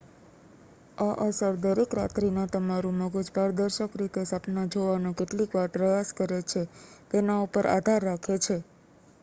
આ 0.97 1.15
અસર 1.23 1.53
દરેક 1.63 1.91
રાત્રિના 1.93 2.45
તમારું 2.47 2.97
મગજ 3.01 3.29
પારદર્શક 3.35 3.91
રીતે 3.95 4.23
સપના 4.25 4.65
જોવાનો 4.71 5.11
કેટલીવાર 5.15 5.69
પ્રયાસ 5.71 6.09
કરે 6.15 6.39
છે 6.47 6.61
તેના 7.11 7.43
ઉપર 7.43 7.65
આધાર 7.69 8.01
રાખે 8.03 8.35
છે 8.39 8.57